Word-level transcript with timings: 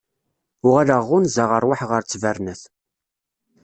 Uɣaleɣ 0.65 1.01
ɣunzaɣ 1.09 1.49
rrwaḥ 1.61 1.81
ɣer 1.89 2.01
ttbernat. 2.03 2.61